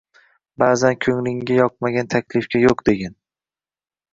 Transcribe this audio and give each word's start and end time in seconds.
Ba’zan 0.63 0.95
ko‘nglingga 1.05 1.57
yoqmagan 1.59 2.09
taklifga 2.15 2.63
“yo‘q” 2.65 2.85
degin. 2.91 3.15